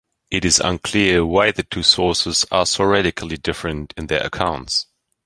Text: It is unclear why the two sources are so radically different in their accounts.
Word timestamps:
It 0.31 0.43
is 0.45 0.59
unclear 0.59 1.23
why 1.23 1.51
the 1.51 1.61
two 1.61 1.83
sources 1.83 2.43
are 2.51 2.65
so 2.65 2.85
radically 2.85 3.37
different 3.37 3.93
in 3.95 4.07
their 4.07 4.25
accounts. 4.25 4.87